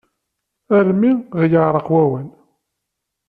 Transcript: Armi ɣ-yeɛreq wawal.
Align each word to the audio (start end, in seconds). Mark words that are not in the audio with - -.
Armi 0.77 1.11
ɣ-yeɛreq 1.39 1.87
wawal. 1.93 2.27